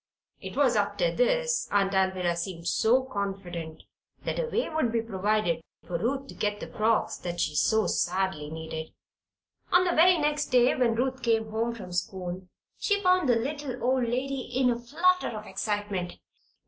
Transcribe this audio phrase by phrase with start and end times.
[0.41, 3.83] It was after this Aunt Alvirah seemed so confident
[4.23, 7.85] that a way would be provided for Ruth to get the frocks that she so
[7.85, 8.93] sadly needed.
[9.71, 12.47] On the very next day, when Ruth came home from school,
[12.79, 16.13] she found the little old lady in a flutter of excitement.